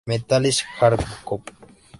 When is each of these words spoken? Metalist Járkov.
Metalist 0.09 0.61
Járkov. 0.81 1.41